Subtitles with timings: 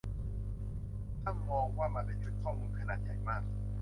[1.21, 3.43] ถ้ามองมันว่าเป็นชุดข้อมูล ขนาดใหญ่มาก